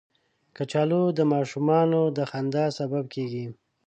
کچالو 0.55 1.03
د 1.17 1.19
ماشومانو 1.33 2.01
د 2.17 2.19
خندا 2.29 2.65
سبب 2.79 3.03
کېږي 3.13 3.45